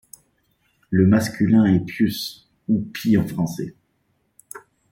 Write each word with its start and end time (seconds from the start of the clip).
Le 0.89 1.05
masculin 1.05 1.65
est 1.65 1.81
Pius, 1.85 2.49
ou 2.67 2.81
Pie 2.81 3.19
en 3.19 3.27
français. 3.27 3.75